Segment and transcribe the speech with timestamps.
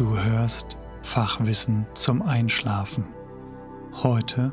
[0.00, 3.04] Du hörst Fachwissen zum Einschlafen.
[4.02, 4.50] Heute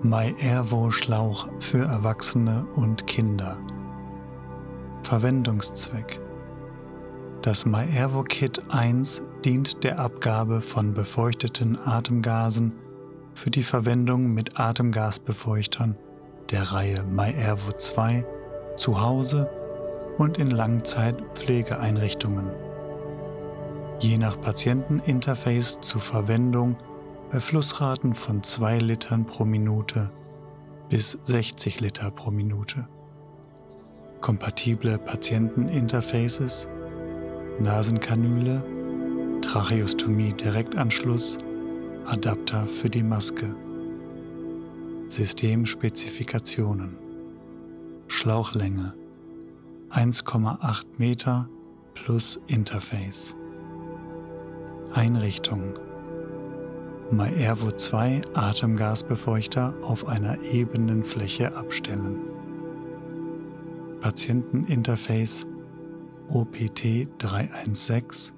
[0.00, 3.58] MyAirvo Schlauch für Erwachsene und Kinder.
[5.02, 6.18] Verwendungszweck.
[7.42, 12.72] Das MyAirvo Kit 1 dient der Abgabe von befeuchteten Atemgasen
[13.34, 15.98] für die Verwendung mit Atemgasbefeuchtern
[16.50, 18.24] der Reihe MyAirvo 2
[18.78, 19.50] zu Hause
[20.16, 22.65] und in Langzeitpflegeeinrichtungen
[24.00, 26.76] je nach Patienteninterface zur Verwendung
[27.32, 30.10] bei Flussraten von 2 Litern pro Minute
[30.88, 32.86] bis 60 Liter pro Minute.
[34.20, 36.68] Kompatible Patienteninterfaces,
[37.58, 38.62] Nasenkanüle,
[39.40, 41.38] Tracheostomie Direktanschluss,
[42.06, 43.54] Adapter für die Maske.
[45.08, 46.98] Systemspezifikationen
[48.08, 48.94] Schlauchlänge
[49.90, 51.48] 1,8 Meter
[51.94, 53.34] plus Interface
[54.96, 55.74] Einrichtung
[57.10, 62.16] MyAirvo 2 Atemgasbefeuchter auf einer ebenen Fläche abstellen.
[64.00, 65.46] Patienteninterface
[66.30, 68.32] OPT 316,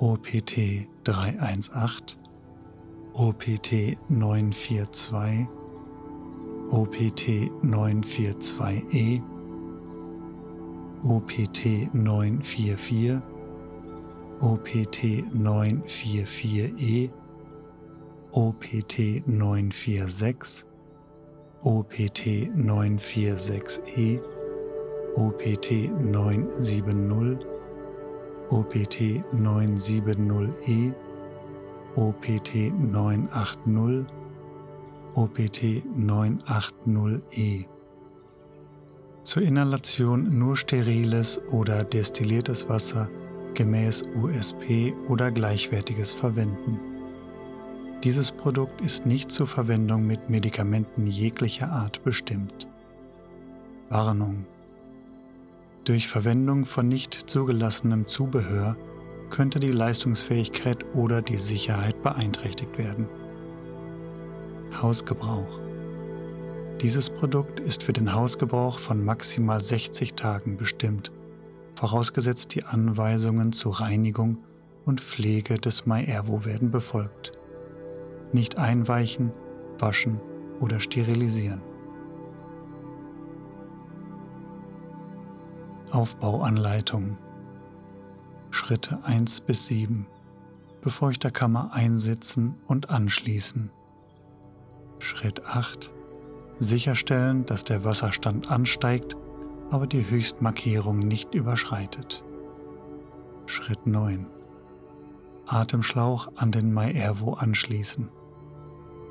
[0.00, 2.18] OPT 318,
[3.14, 5.46] OPT 942,
[6.72, 7.28] OPT
[7.62, 9.22] 942E,
[11.04, 13.22] OPT 944
[14.40, 17.10] OPT 944E,
[18.32, 20.64] OPT 946,
[21.62, 24.20] OPT 946E,
[25.16, 27.38] OPT 970,
[28.50, 30.94] OPT 970E,
[31.96, 34.06] OPT 980,
[35.14, 37.66] OPT 980E.
[39.22, 43.08] Zur Inhalation nur steriles oder destilliertes Wasser
[43.54, 46.78] gemäß USP oder gleichwertiges verwenden.
[48.02, 52.68] Dieses Produkt ist nicht zur Verwendung mit Medikamenten jeglicher Art bestimmt.
[53.88, 54.44] Warnung.
[55.84, 58.76] Durch Verwendung von nicht zugelassenem Zubehör
[59.30, 63.08] könnte die Leistungsfähigkeit oder die Sicherheit beeinträchtigt werden.
[64.80, 65.58] Hausgebrauch.
[66.80, 71.10] Dieses Produkt ist für den Hausgebrauch von maximal 60 Tagen bestimmt
[71.84, 74.38] vorausgesetzt die Anweisungen zur Reinigung
[74.86, 77.32] und Pflege des MyAirvo werden befolgt.
[78.32, 79.34] Nicht einweichen,
[79.78, 80.18] waschen
[80.60, 81.60] oder sterilisieren.
[85.92, 87.18] Aufbauanleitung
[88.50, 90.06] Schritte 1 bis 7
[90.80, 93.70] Befeuchterkammer einsetzen und anschließen.
[95.00, 95.90] Schritt 8
[96.60, 99.18] Sicherstellen, dass der Wasserstand ansteigt
[99.74, 102.22] aber die Höchstmarkierung nicht überschreitet.
[103.46, 104.24] Schritt 9.
[105.46, 108.08] Atemschlauch an den MyAirvo anschließen.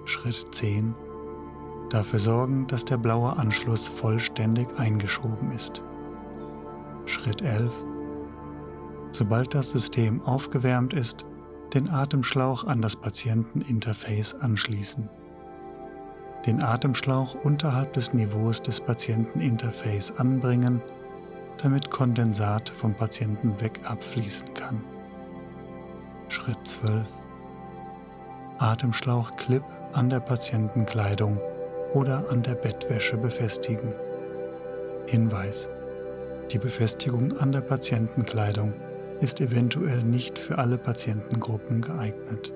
[0.06, 0.96] Schritt 10.
[1.90, 5.84] Dafür sorgen, dass der blaue Anschluss vollständig eingeschoben ist.
[7.07, 7.74] Schritt 11.
[9.12, 11.25] Sobald das System aufgewärmt ist,
[11.74, 15.09] den Atemschlauch an das Patienteninterface anschließen
[16.45, 20.81] den Atemschlauch unterhalb des Niveaus des Patienteninterface anbringen,
[21.61, 24.83] damit Kondensat vom Patienten weg abfließen kann.
[26.27, 27.05] Schritt 12.
[28.57, 31.39] Atemschlauch-Clip an der Patientenkleidung
[31.93, 33.93] oder an der Bettwäsche befestigen.
[35.05, 35.67] Hinweis.
[36.51, 38.73] Die Befestigung an der Patientenkleidung
[39.21, 42.51] ist eventuell nicht für alle Patientengruppen geeignet.